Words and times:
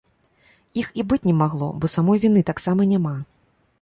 Іх 0.83 0.87
і 1.03 1.05
быць 1.11 1.21
не 1.29 1.35
магло, 1.41 1.67
бо 1.83 1.93
самой 1.97 2.23
віны 2.25 2.41
таксама 2.51 2.91
няма. 2.95 3.15